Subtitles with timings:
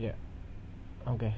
[0.00, 0.16] Ya,
[1.04, 1.28] oke.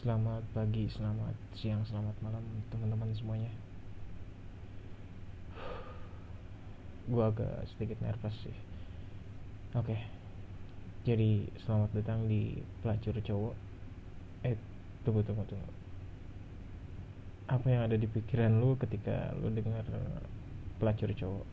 [0.00, 2.40] Selamat pagi, selamat siang, selamat malam
[2.72, 3.52] teman-teman semuanya.
[7.12, 8.56] Gua agak sedikit nervous sih.
[9.76, 9.92] Oke.
[11.04, 13.54] Jadi selamat datang di pelacur cowok.
[14.48, 14.56] Eh,
[15.04, 15.68] tunggu tunggu tunggu.
[17.52, 19.84] Apa yang ada di pikiran lu ketika lu dengar
[20.80, 21.44] pelacur cowok?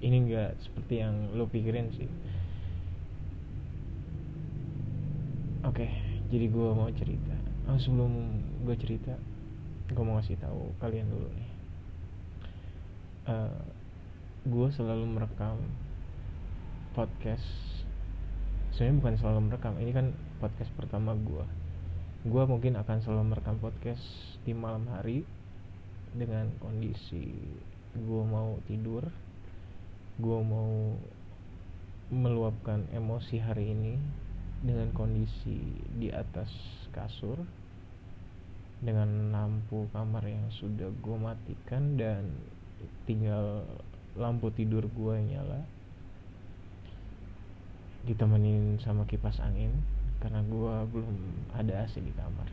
[0.00, 2.08] Ini enggak seperti yang lu pikirin sih.
[5.68, 5.84] Oke,
[6.28, 7.36] jadi gue mau cerita.
[7.68, 8.12] Oh, sebelum
[8.64, 9.16] gue cerita,
[9.88, 11.50] gue mau kasih tahu kalian dulu nih.
[13.28, 13.60] Uh,
[14.48, 15.60] gue selalu merekam
[16.96, 17.44] podcast.
[18.72, 19.74] Sebenarnya bukan selalu merekam.
[19.80, 20.06] Ini kan
[20.40, 21.44] podcast pertama gue.
[22.28, 24.04] Gue mungkin akan selalu merekam podcast
[24.44, 25.24] di malam hari
[26.16, 27.36] dengan kondisi
[27.96, 29.08] gue mau tidur,
[30.20, 30.94] gue mau
[32.08, 33.94] meluapkan emosi hari ini
[34.62, 36.50] dengan kondisi di atas
[36.90, 37.38] kasur
[38.78, 42.30] dengan lampu kamar yang sudah gue matikan dan
[43.06, 43.66] tinggal
[44.14, 45.62] lampu tidur gue nyala
[48.06, 49.74] ditemenin sama kipas angin
[50.22, 51.16] karena gue belum
[51.54, 52.48] ada AC di kamar.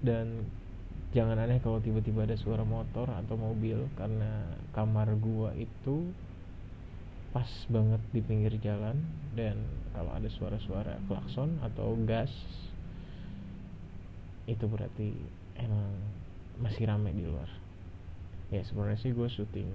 [0.00, 0.48] Dan
[1.12, 6.08] jangan aneh kalau tiba-tiba ada suara motor atau mobil karena kamar gua itu
[7.30, 8.98] pas banget di pinggir jalan
[9.38, 9.54] dan
[9.94, 12.30] kalau ada suara-suara klakson atau gas
[14.50, 15.14] itu berarti
[15.54, 15.94] emang
[16.58, 17.46] masih rame di luar.
[18.50, 19.70] Ya sebenarnya sih gue syuting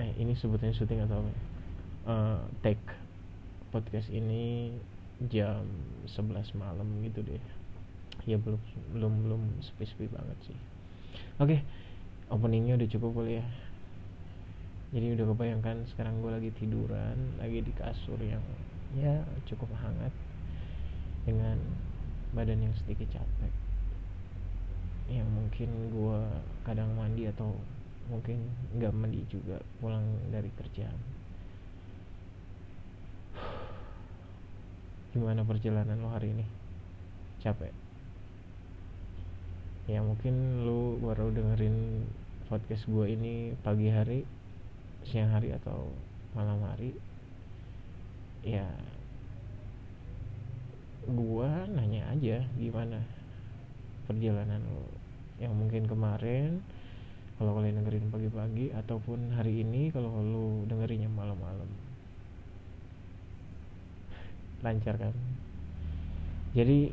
[0.00, 1.32] eh ini sebutnya syuting atau apa
[2.08, 2.80] uh, take
[3.68, 4.72] podcast ini
[5.28, 5.68] jam
[6.08, 7.44] 11 malam gitu deh.
[8.24, 8.60] Ya belum
[8.96, 10.58] belum belum sepi-sepi banget sih.
[11.36, 11.60] Oke okay,
[12.32, 13.46] openingnya udah cukup kali ya
[14.90, 18.42] jadi udah kebayangkan sekarang gue lagi tiduran lagi di kasur yang
[18.98, 20.10] ya cukup hangat
[21.22, 21.58] dengan
[22.34, 23.52] badan yang sedikit capek.
[25.10, 26.20] Yang mungkin gue
[26.66, 27.54] kadang mandi atau
[28.10, 30.02] mungkin nggak mandi juga pulang
[30.34, 30.98] dari kerjaan
[35.10, 36.46] gimana perjalanan lo hari ini?
[37.42, 37.74] Capek?
[39.90, 42.06] Ya mungkin lo baru dengerin
[42.46, 44.22] podcast gue ini pagi hari
[45.10, 45.90] siang hari atau
[46.38, 46.94] malam hari
[48.46, 48.62] ya
[51.10, 53.02] gua nanya aja gimana
[54.06, 54.86] perjalanan lo.
[55.42, 56.62] Yang mungkin kemarin
[57.40, 61.66] kalau kalian dengerin pagi-pagi ataupun hari ini kalau lo dengerinnya malam-malam.
[64.60, 65.16] Lancar kan?
[66.52, 66.92] Jadi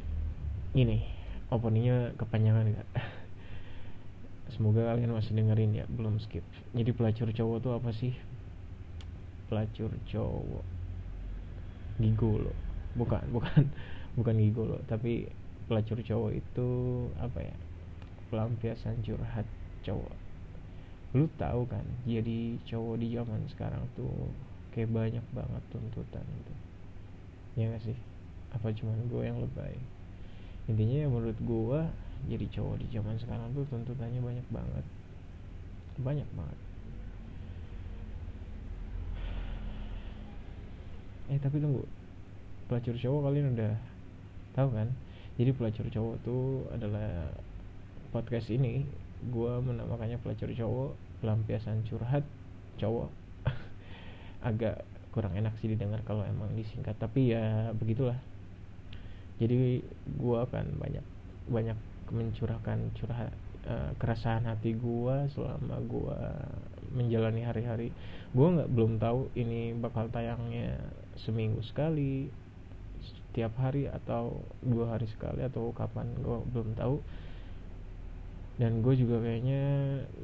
[0.73, 1.03] ini
[1.51, 2.89] openingnya kepanjangan gak
[4.53, 6.43] semoga kalian masih dengerin ya belum skip.
[6.71, 8.13] Jadi pelacur cowok tuh apa sih?
[9.47, 10.65] Pelacur cowok.
[11.99, 12.53] Gigolo.
[12.95, 13.63] Bukan bukan
[14.15, 14.77] bukan gigolo.
[14.87, 15.27] Tapi
[15.67, 16.69] pelacur cowok itu
[17.19, 17.55] apa ya?
[18.31, 19.47] Pelampiasan curhat
[19.83, 20.15] cowok.
[21.15, 24.31] Lu tahu kan jadi cowok di zaman sekarang tuh
[24.75, 26.53] kayak banyak banget tuntutan itu.
[27.57, 27.97] Ya gak sih?
[28.53, 29.75] Apa cuman gue yang lebay?
[30.67, 31.81] Intinya ya menurut gue
[32.25, 34.85] jadi cowok di zaman sekarang tuh tuntutannya banyak banget.
[36.01, 36.59] Banyak banget.
[41.29, 41.85] Eh tapi tunggu.
[42.67, 43.73] Pelacur cowok kalian udah
[44.57, 44.89] tahu kan?
[45.37, 47.29] Jadi pelacur cowok tuh adalah
[48.09, 48.83] podcast ini.
[49.29, 50.91] Gue menamakannya pelacur cowok
[51.21, 52.25] pelampiasan curhat
[52.81, 53.09] cowok.
[54.49, 54.83] Agak
[55.15, 58.17] kurang enak sih didengar kalau emang disingkat tapi ya begitulah.
[59.37, 59.81] Jadi
[60.17, 61.05] gue akan banyak
[61.47, 61.77] banyak
[62.11, 63.33] mencurahkan curhat
[63.67, 66.19] uh, keresahan hati gue selama gue
[66.95, 67.89] menjalani hari-hari.
[68.31, 70.79] Gue nggak belum tahu ini bakal tayangnya
[71.19, 72.31] seminggu sekali
[73.03, 76.97] setiap hari atau dua hari sekali atau kapan gue belum tahu.
[78.57, 79.61] Dan gue juga kayaknya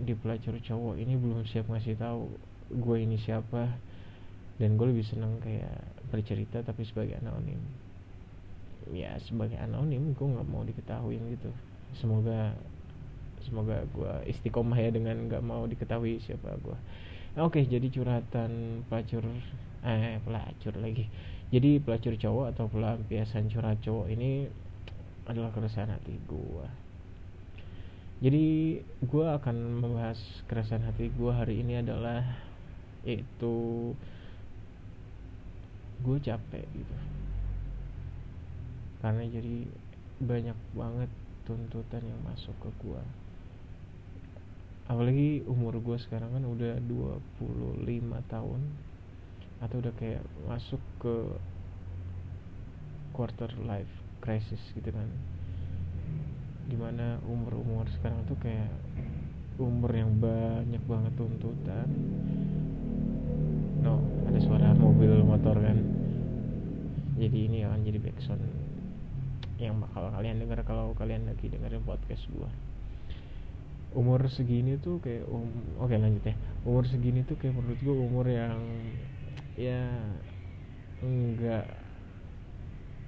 [0.01, 2.31] di pelacur cowok ini belum siap ngasih tahu
[2.73, 3.69] gue ini siapa.
[4.57, 7.59] Dan gue lebih seneng kayak bercerita tapi sebagai anonim.
[8.91, 11.51] Ya sebagai anonim gue nggak mau diketahui gitu
[11.97, 12.55] semoga
[13.43, 16.77] semoga gue istiqomah ya dengan nggak mau diketahui siapa gue
[17.37, 19.25] oke jadi curhatan pelacur
[19.83, 21.11] eh pelacur lagi.
[21.53, 24.49] Jadi pelacur cowok atau pelampiasan curhat cowok ini
[25.29, 26.65] adalah keresahan hati gue
[28.23, 30.15] jadi gue akan membahas
[30.47, 32.23] keresahan hati gue hari ini adalah
[33.03, 33.91] itu
[36.07, 36.97] gue capek gitu.
[39.03, 39.67] Karena jadi
[40.23, 41.11] banyak banget
[41.43, 43.03] tuntutan yang masuk ke gua.
[44.83, 47.87] Apalagi umur gue sekarang kan udah 25
[48.27, 48.61] tahun
[49.63, 51.15] atau udah kayak masuk ke
[53.15, 55.07] quarter life crisis gitu kan.
[56.67, 58.71] Di mana umur-umur sekarang tuh kayak
[59.55, 61.87] umur yang banyak banget tuntutan.
[63.79, 65.79] No ada suara mobil motor kan.
[67.15, 68.43] Jadi ini akan jadi backsound
[69.63, 72.51] yang bakal kalian dengar kalau kalian lagi dengerin podcast gua.
[73.95, 75.47] Umur segini tuh kayak um
[75.79, 76.35] oke lanjut ya.
[76.67, 78.59] Umur segini tuh kayak menurut gua umur yang
[79.55, 79.87] ya
[80.99, 81.69] enggak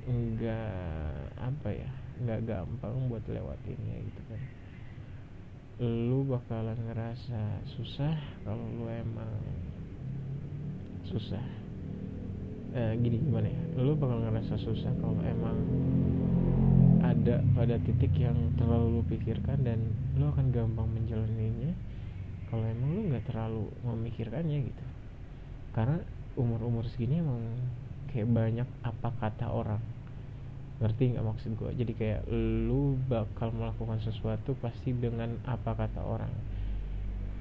[0.07, 1.91] enggak apa ya
[2.21, 4.41] enggak gampang buat lewatinnya gitu kan.
[5.83, 8.15] Lu bakalan ngerasa susah
[8.47, 9.43] kalau lu emang
[11.03, 11.43] susah
[12.75, 13.61] eh, gini gimana ya?
[13.79, 15.57] Lu bakal ngerasa susah kalau emang
[16.99, 19.79] ada pada titik yang terlalu lu pikirkan dan
[20.19, 21.71] lu akan gampang menjalaninya
[22.51, 24.85] kalau emang lu nggak terlalu memikirkannya gitu.
[25.71, 26.03] Karena
[26.35, 27.41] umur-umur segini emang
[28.11, 29.81] kayak banyak apa kata orang.
[30.83, 32.21] Ngerti nggak maksud gue jadi kayak
[32.67, 36.31] lu bakal melakukan sesuatu pasti dengan apa kata orang.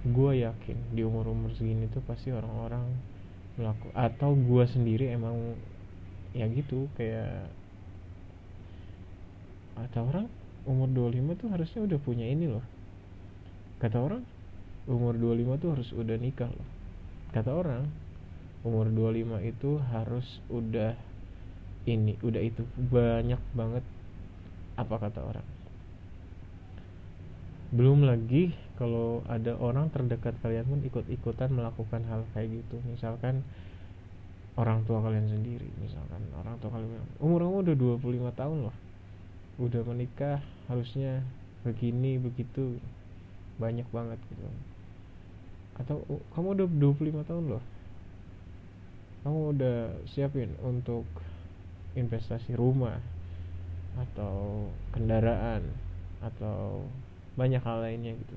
[0.07, 3.14] Gue yakin di umur umur segini tuh pasti orang-orang
[3.55, 5.55] melaku atau gue sendiri emang
[6.35, 7.47] ya gitu kayak
[9.79, 10.27] kata orang
[10.65, 12.65] umur 25 tuh harusnya udah punya ini loh.
[13.79, 14.23] Kata orang
[14.89, 16.69] umur 25 tuh harus udah nikah loh.
[17.31, 17.85] Kata orang
[18.65, 20.97] umur 25 itu harus udah
[21.85, 23.85] ini udah itu banyak banget.
[24.75, 25.47] Apa kata orang?
[27.75, 32.83] Belum lagi kalau ada orang terdekat kalian pun ikut-ikutan melakukan hal kayak gitu.
[32.91, 33.47] Misalkan
[34.55, 38.77] orang tua kalian sendiri misalkan orang tua kalian umur kamu udah 25 tahun loh
[39.59, 41.23] udah menikah harusnya
[41.63, 42.79] begini begitu.
[43.59, 44.51] Banyak banget gitu.
[45.79, 46.67] Atau oh, kamu udah
[46.99, 47.63] 25 tahun loh.
[49.23, 49.79] Kamu udah
[50.11, 51.07] siapin untuk
[51.95, 52.99] investasi rumah
[53.95, 55.63] atau kendaraan
[56.19, 56.83] atau
[57.39, 58.37] banyak hal lainnya gitu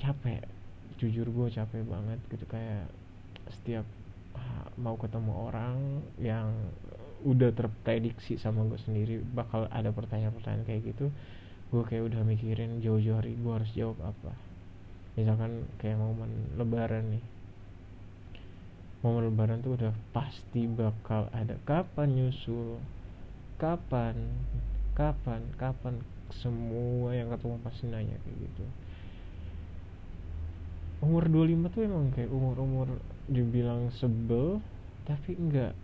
[0.00, 0.42] capek.
[0.98, 2.86] Jujur gue capek banget gitu kayak
[3.50, 3.84] setiap
[4.74, 6.50] mau ketemu orang yang
[7.24, 11.08] udah terprediksi sama gue sendiri bakal ada pertanyaan-pertanyaan kayak gitu
[11.72, 14.30] gue kayak udah mikirin jauh-jauh hari gue harus jawab apa.
[15.18, 17.24] Misalkan kayak momen lebaran nih.
[19.02, 22.78] Momen lebaran tuh udah pasti bakal ada kapan nyusul
[23.58, 24.14] kapan
[24.94, 25.98] kapan kapan
[26.30, 28.64] semua yang ketemu pasti nanya kayak gitu
[31.04, 32.88] umur 25 tuh emang kayak umur-umur
[33.28, 34.58] dibilang sebel
[35.04, 35.76] tapi enggak.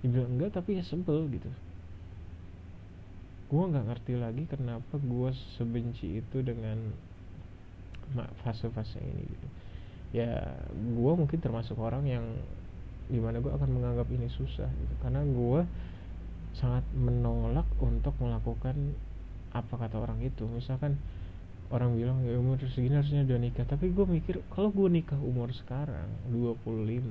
[0.00, 1.50] Dibilang enggak tapi ya sebel gitu.
[3.50, 6.78] Gue nggak ngerti lagi kenapa gue sebenci itu dengan
[8.42, 9.48] fase-fase ini gitu.
[10.14, 12.24] Ya gue mungkin termasuk orang yang
[13.10, 14.94] di mana gue akan menganggap ini susah gitu.
[15.02, 15.60] Karena gue
[16.54, 18.94] sangat menolak untuk melakukan
[19.54, 20.46] apa kata orang itu.
[20.46, 20.98] Misalkan
[21.74, 23.66] orang bilang ya umur segini harusnya udah nikah.
[23.66, 27.02] Tapi gue mikir kalau gue nikah umur sekarang 25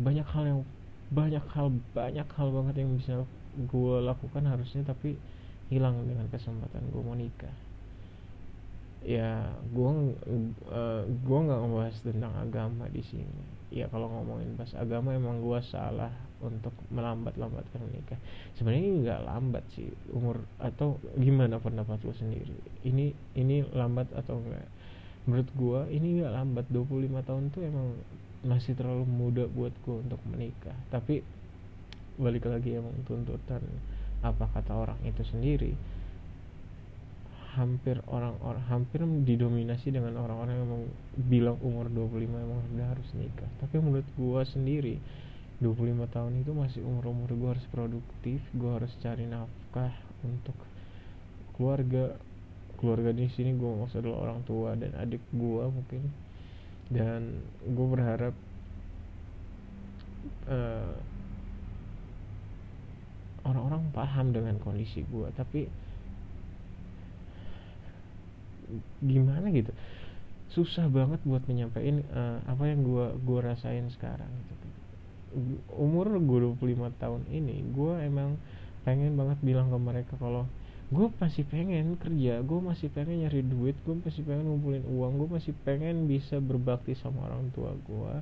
[0.00, 0.60] banyak hal yang
[1.12, 3.28] banyak hal banyak hal banget yang bisa
[3.58, 5.20] gue lakukan harusnya tapi
[5.68, 7.52] hilang dengan kesempatan gue mau nikah.
[9.04, 9.90] Ya gue
[10.72, 13.44] uh, gue nggak ngebahas tentang agama di sini.
[13.68, 18.18] Ya kalau ngomongin bahas agama emang gue salah untuk melambat-lambatkan menikah.
[18.54, 22.54] Sebenarnya nggak lambat sih umur atau gimana pendapat lo sendiri?
[22.86, 24.66] Ini ini lambat atau enggak
[25.28, 26.64] menurut gue ini nggak lambat.
[26.70, 27.88] 25 tahun tuh emang
[28.46, 30.74] masih terlalu muda buat gue untuk menikah.
[30.88, 31.20] Tapi
[32.18, 33.62] balik lagi emang tuntutan
[34.22, 35.74] apa kata orang itu sendiri.
[37.58, 40.70] Hampir orang-orang hampir didominasi dengan orang-orang yang
[41.26, 43.50] bilang umur 25 emang udah harus nikah.
[43.58, 45.02] Tapi menurut gua sendiri
[45.58, 49.90] 25 tahun itu masih umur-umur gua harus produktif gua harus cari nafkah
[50.22, 50.54] untuk
[51.58, 52.14] keluarga.
[52.78, 56.06] Keluarga di sini gua maksud adalah orang tua dan adik gua mungkin.
[56.88, 58.32] Dan gue berharap
[60.48, 60.96] uh,
[63.44, 65.68] orang-orang paham dengan kondisi gue tapi
[69.04, 69.72] gimana gitu?
[70.48, 74.68] Susah banget buat menyampaikan uh, apa yang gua gua rasain sekarang gitu.
[75.76, 78.40] Umur gue 25 tahun ini gua emang
[78.82, 80.48] pengen banget bilang ke mereka kalau
[80.88, 85.28] gue masih pengen kerja gue masih pengen nyari duit gue masih pengen ngumpulin uang gue
[85.36, 88.14] masih pengen bisa berbakti sama orang tua gue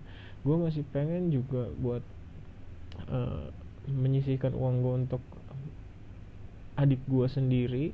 [0.43, 2.03] gue masih pengen juga buat
[3.07, 3.55] uh,
[3.87, 5.23] menyisihkan uang gue untuk
[6.77, 7.87] adik gue sendiri.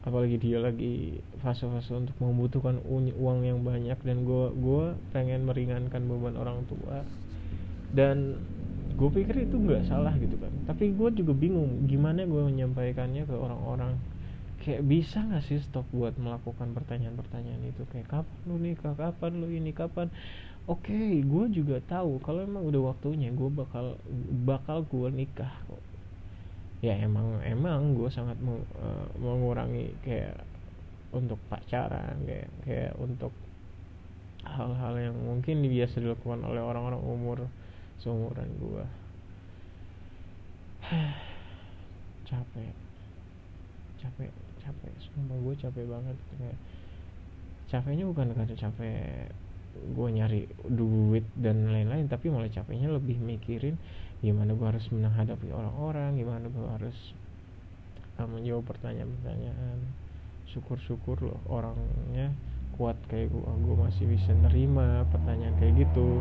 [0.00, 6.40] Apalagi dia lagi fase-fase untuk membutuhkan uang yang banyak dan gue gue pengen meringankan beban
[6.40, 7.04] orang tua
[7.90, 8.38] dan
[8.94, 10.52] gue pikir itu nggak salah gitu kan.
[10.68, 13.96] Tapi gue juga bingung gimana gue menyampaikannya ke orang-orang.
[14.60, 17.88] Kayak bisa nggak sih stop buat melakukan pertanyaan-pertanyaan itu?
[17.88, 18.92] Kayak kapan lu nikah?
[18.92, 19.72] Kapan lu ini?
[19.72, 20.12] Kapan?
[20.68, 23.96] Oke okay, gue juga tahu kalau emang udah waktunya gue bakal
[24.44, 25.82] bakal gue nikah kok.
[26.84, 30.44] Ya emang emang gue sangat meng, uh, mengurangi kayak
[31.10, 33.32] untuk pacaran kayak kayak untuk
[34.44, 37.38] hal-hal yang mungkin biasa dilakukan oleh orang-orang umur
[38.00, 38.84] seumuran gue
[42.28, 42.74] capek.
[44.00, 44.30] Capek
[44.60, 44.92] capek.
[45.10, 46.16] Sumpah gue capek banget.
[46.36, 46.58] Kayak
[47.70, 49.30] capeknya bukan karena capek
[49.70, 53.78] gue nyari duit dan lain-lain tapi malah capeknya lebih mikirin
[54.18, 56.98] gimana gue harus menghadapi orang-orang gimana gue harus
[58.18, 59.78] uh, menjawab pertanyaan-pertanyaan.
[60.50, 62.34] Syukur-syukur loh orangnya
[62.74, 66.18] kuat kayak gue gue masih bisa nerima pertanyaan kayak gitu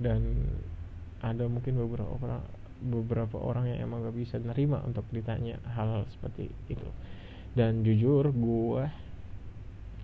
[0.00, 0.48] dan
[1.20, 2.42] ada mungkin beberapa orang
[2.80, 6.88] beberapa orang yang emang gak bisa nerima untuk ditanya hal-hal seperti itu.
[7.52, 8.82] Dan jujur gue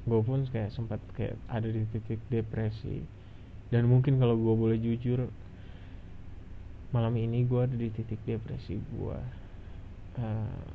[0.07, 3.01] gue pun kayak sempat kayak ada di titik depresi.
[3.73, 5.27] Dan mungkin kalau gue boleh jujur
[6.93, 9.19] malam ini gue ada di titik depresi gue
[10.23, 10.69] uh,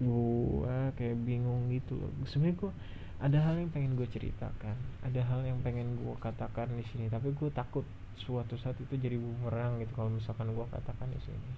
[0.00, 2.10] gue kayak bingung gitu loh.
[2.24, 2.72] Sebenarnya gue
[3.18, 7.34] ada hal yang pengen gue ceritakan ada hal yang pengen gue katakan di sini tapi
[7.34, 7.82] gue takut
[8.18, 11.50] suatu saat itu jadi bumerang gitu kalau misalkan gue katakan di sini.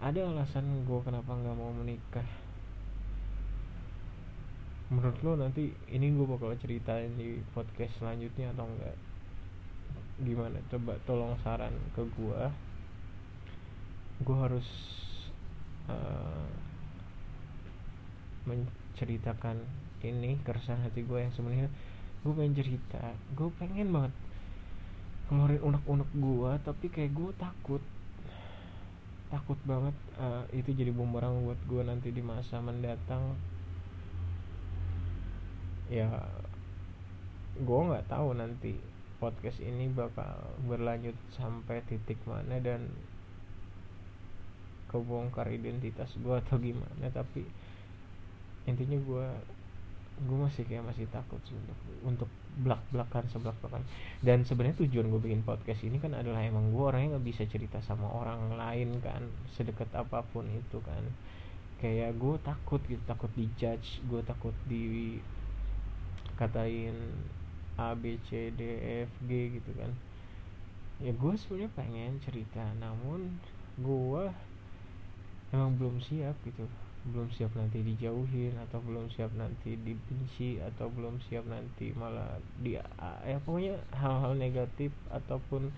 [0.00, 2.26] Ada alasan gue kenapa nggak mau menikah.
[4.90, 8.96] Menurut lo nanti ini gue bakal ceritain di podcast selanjutnya atau enggak
[10.20, 10.58] gimana?
[10.68, 12.42] Coba tolong saran ke gue
[14.20, 14.68] gue harus
[15.88, 16.48] uh,
[18.44, 19.56] menceritakan
[20.04, 21.70] ini keresahan hati gue yang sebenarnya.
[22.20, 24.12] Gue pengen cerita gue pengen banget
[25.30, 27.82] kemarin unek-unek gue tapi kayak gue takut.
[29.30, 33.38] Takut banget uh, itu jadi bumerang buat gue nanti di masa mendatang.
[35.86, 36.10] Ya
[37.54, 38.74] gue nggak tahu nanti
[39.22, 42.90] podcast ini bakal berlanjut sampai titik mana dan
[44.90, 47.46] kebongkar identitas gue atau gimana tapi
[48.66, 49.26] intinya gue
[50.20, 53.80] gue masih kayak masih takut sih untuk untuk belak belakan sebelak belakan
[54.20, 57.80] dan sebenarnya tujuan gue bikin podcast ini kan adalah emang gue orangnya nggak bisa cerita
[57.80, 59.24] sama orang lain kan
[59.56, 61.00] sedekat apa pun itu kan.
[61.80, 65.16] Kayak gue takut gitu takut dijudge gue takut di
[66.36, 66.92] katain
[67.80, 68.60] A B C D
[69.08, 69.88] F G gitu kan.
[71.00, 73.40] Ya gue sebenarnya pengen cerita namun
[73.80, 74.24] gue
[75.56, 76.68] emang belum siap gitu
[77.00, 82.76] belum siap nanti dijauhin atau belum siap nanti dibenci atau belum siap nanti malah di
[82.76, 85.72] ya pokoknya hal-hal negatif ataupun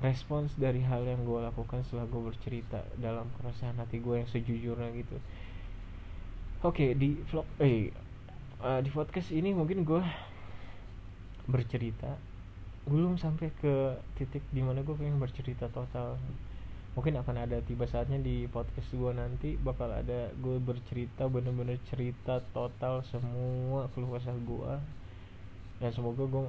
[0.00, 4.88] respons dari hal yang gue lakukan setelah gue bercerita dalam keresahan hati gue yang sejujurnya
[4.96, 5.16] gitu.
[6.64, 7.92] Oke okay, di vlog eh
[8.64, 10.00] uh, di podcast ini mungkin gue
[11.44, 12.16] bercerita
[12.88, 16.16] belum sampai ke titik di mana gue pengen bercerita total
[16.94, 22.38] mungkin akan ada tiba saatnya di podcast gue nanti bakal ada gue bercerita bener-bener cerita
[22.54, 24.72] total semua keluh kesah gue
[25.82, 26.44] dan semoga gue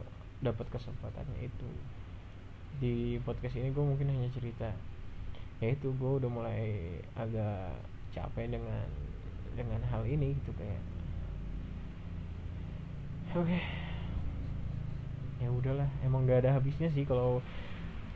[0.45, 1.69] dapat kesempatannya itu.
[2.77, 4.69] Di podcast ini gue mungkin hanya cerita.
[5.63, 7.73] Ya itu gue udah mulai agak
[8.13, 8.85] capek dengan
[9.55, 10.83] dengan hal ini gitu kayak.
[13.35, 13.51] Oke.
[13.51, 13.63] Okay.
[15.35, 17.43] ya udahlah emang gak ada habisnya sih kalau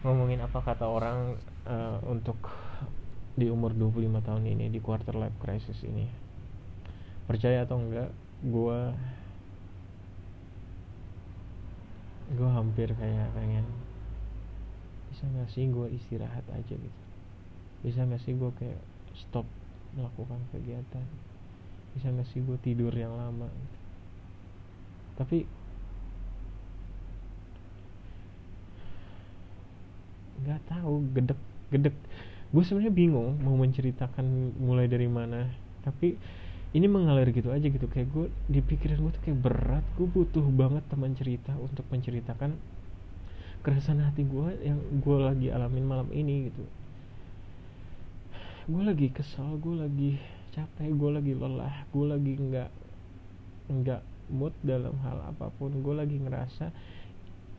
[0.07, 1.35] ngomongin apa kata orang
[1.67, 2.37] uh, untuk
[3.39, 6.07] di umur 25 tahun ini di quarter life crisis ini.
[7.23, 8.11] Percaya atau enggak
[8.43, 8.79] gue
[12.29, 13.65] gue hampir kayak pengen
[15.09, 17.01] bisa gak sih gue istirahat aja gitu?
[17.83, 18.79] Bisa gak sih gue kayak
[19.17, 19.47] stop
[19.97, 21.03] melakukan kegiatan?
[21.97, 23.49] Bisa gak sih gue tidur yang lama?
[23.49, 23.77] Gitu.
[25.19, 25.37] tapi
[30.43, 31.95] nggak tahu gedek gedek.
[32.49, 35.45] Gue sebenarnya bingung mau menceritakan mulai dari mana
[35.85, 36.17] tapi
[36.69, 37.89] ini mengalir gitu aja gitu.
[37.89, 39.85] Kayak gue di pikiran gue tuh kayak berat.
[39.97, 42.53] Gue butuh banget teman cerita untuk menceritakan
[43.59, 46.63] keresahan hati gue yang gue lagi alamin malam ini gitu.
[48.69, 50.11] Gue lagi kesal gue lagi
[50.53, 52.69] capek gue lagi lelah gue lagi nggak
[53.69, 54.01] nggak
[54.33, 55.73] mood dalam hal apa pun.
[55.81, 56.69] Gue lagi ngerasa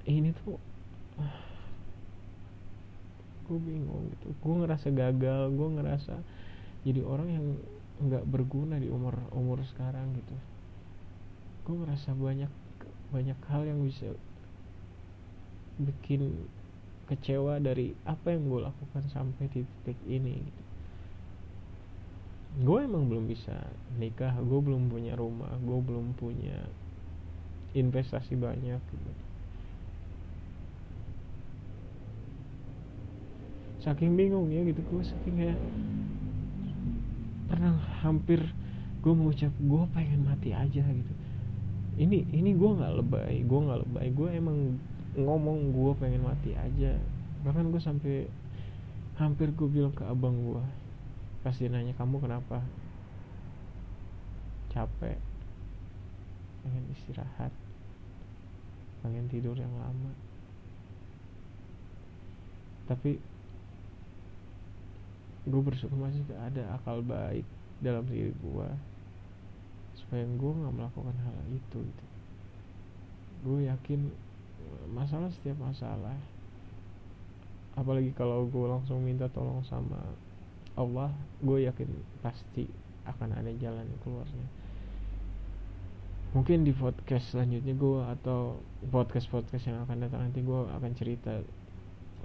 [0.06, 0.56] ini tuh
[3.50, 4.30] gue bingung gitu.
[4.38, 6.14] Gue ngerasa gagal gue ngerasa
[6.87, 7.47] jadi orang yang
[8.00, 10.37] nggak berguna di umur umur sekarang gitu.
[11.66, 12.52] Gue ngerasa banyak
[13.11, 14.14] banyak hal yang bisa
[15.83, 16.47] bikin
[17.11, 20.62] kecewa dari apa yang gue lakukan sampai di titik ini gitu.
[22.62, 23.59] Gue emang belum bisa
[23.99, 26.71] nikah gue belum punya rumah gue belum punya
[27.75, 29.29] investasi banyak gitu
[33.80, 34.80] saking bingung ya gitu.
[34.88, 35.58] Gue saking kayak
[37.50, 38.40] pernah hampir
[39.00, 41.12] gue mengucap gue pengen mati aja gitu.
[42.00, 44.06] Ini ini gue nggak lebay gue nggak lebay.
[44.12, 44.76] Gue emang
[45.16, 46.94] ngomong gue pengen mati aja.
[47.42, 48.16] Bahkan gue sampai
[49.16, 50.64] hampir gue bilang ke abang gue
[51.40, 52.60] pas nanya kamu kenapa?
[54.68, 55.16] Capek.
[56.60, 57.52] Pengen istirahat.
[59.00, 60.12] Pengen tidur yang lama.
[62.84, 63.16] Tapi
[65.50, 67.45] gue bersyukur masih ada akal baik
[67.83, 68.69] dalam diri gue
[69.99, 72.04] supaya gue nggak melakukan hal itu gitu.
[73.45, 74.00] gue yakin
[74.95, 76.16] masalah setiap masalah
[77.78, 79.99] apalagi kalau gue langsung minta tolong sama
[80.75, 81.88] Allah gue yakin
[82.21, 82.66] pasti
[83.07, 84.47] akan ada jalan keluarnya
[86.30, 88.62] mungkin di podcast selanjutnya gue atau
[88.95, 91.42] podcast podcast yang akan datang nanti gue akan cerita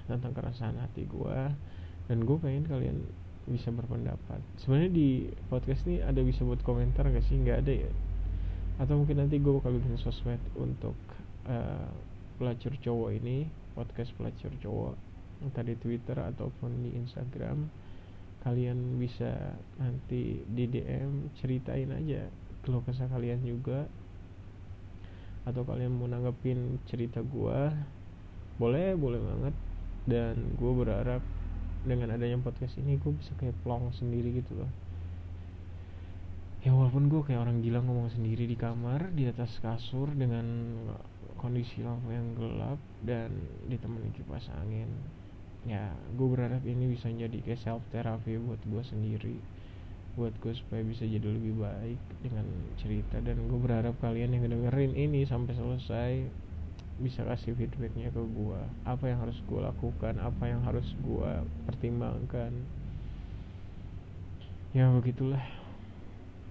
[0.05, 1.39] tentang keresahan hati gue
[2.05, 2.97] dan gue pengen kalian
[3.45, 4.41] bisa berpendapat.
[4.57, 5.09] Sebenarnya di
[5.50, 7.38] podcast ini ada bisa buat komentar gak sih?
[7.38, 7.91] Nggak ada ya?
[8.81, 10.97] Atau mungkin nanti gue bakal bikin sosmed untuk
[11.45, 11.89] uh,
[12.35, 13.47] pelacur cowok ini
[13.77, 14.95] podcast pelacur cowok
[15.43, 17.69] entah di Twitter ataupun di Instagram.
[18.45, 22.29] Kalian bisa nanti di DM ceritain aja
[22.65, 23.85] keluh kesah kalian juga.
[25.45, 27.59] Atau kalian mau nanggepin cerita gue
[28.57, 29.55] boleh boleh banget.
[30.05, 31.21] Dan gue berharap
[31.85, 34.71] dengan adanya podcast ini gue bisa kayak plong sendiri gitu loh.
[36.65, 40.73] Ya walaupun gue kayak orang gila ngomong sendiri di kamar di atas kasur dengan
[41.37, 43.29] kondisi lampu yang gelap dan
[43.69, 44.89] ditemani kipas angin.
[45.69, 49.37] Ya gue berharap ini bisa jadi kayak self therapy buat gue sendiri.
[50.17, 52.50] Buat gue supaya bisa jadi lebih baik dengan
[52.81, 53.21] cerita.
[53.21, 56.11] Dan gue berharap kalian yang dengerin ini sampai selesai
[56.96, 60.16] bisa kasih feedbacknya ke gue apa yang harus gue lakukan?
[60.24, 61.31] Apa yang harus gue
[61.68, 62.51] pertimbangkan?
[64.72, 65.44] Ya begitulah.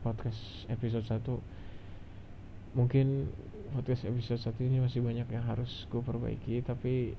[0.04, 3.30] Podcast episode 1 mungkin
[3.72, 7.16] podcast episode 1 ini masih banyak yang harus gue perbaiki tapi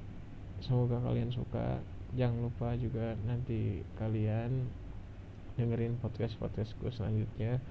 [0.61, 1.81] semoga kalian suka.
[2.13, 4.69] Jangan lupa juga nanti kalian
[5.55, 7.63] dengerin podcast podcast gue selanjutnya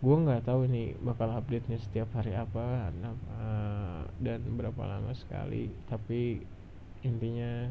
[0.00, 5.68] gue nggak tahu nih bakal update nya setiap hari apa uh, dan berapa lama sekali.
[5.92, 6.40] Tapi
[7.04, 7.68] intinya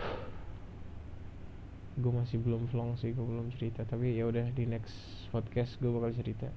[2.00, 3.84] gue masih belum vlog sih gue belum cerita.
[3.84, 4.96] Tapi ya udah di next
[5.28, 6.48] podcast gue bakal cerita.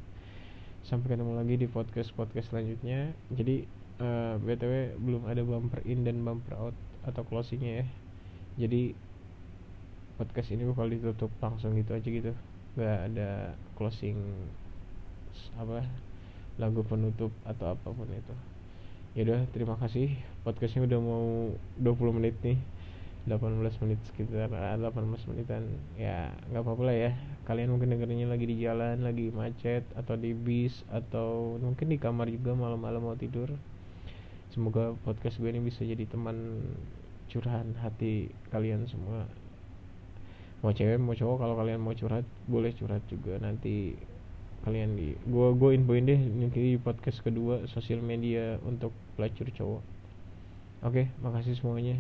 [0.88, 3.12] Sampai ketemu lagi di podcast podcast selanjutnya.
[3.36, 3.68] Jadi
[4.00, 7.86] uh, btw belum ada bumper in dan bumper out atau closingnya ya.
[8.64, 8.96] Jadi
[10.16, 12.32] podcast ini bakal ditutup langsung gitu aja gitu
[12.76, 14.20] nggak ada closing
[15.56, 15.84] apa
[16.56, 18.36] lagu penutup atau apa pun itu.
[19.16, 20.12] Ya udah terima kasih.
[20.44, 22.60] Podcastnya udah mau 20 menit nih.
[23.26, 24.94] 18 menit sekitar 18 ah,
[25.32, 25.64] menitan.
[25.96, 27.12] Ya nggak apa-apa lah ya.
[27.48, 32.28] Kalian mungkin dengerinnya lagi di jalan lagi macet atau di bis atau mungkin di kamar
[32.28, 33.52] juga malam-malam mau tidur.
[34.52, 36.64] Semoga podcast gue ini bisa jadi teman
[37.28, 39.28] curahan hati kalian semua
[40.64, 43.40] mau cewek mau cowok kalau kalian mau curhat boleh curhat juga.
[43.42, 43.96] Nanti
[44.66, 49.82] kalian di gua gua infoin deh nanti di podcast kedua sosial media untuk pelacur cowok.
[50.86, 51.98] Oke makasih semuanya.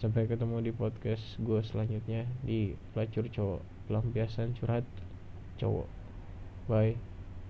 [0.00, 3.60] Sampai ketemu di podcast gua selanjutnya di pelacur cowok.
[3.88, 4.84] Pelampiasan curhat
[5.60, 5.88] cowok.
[6.70, 7.11] Bye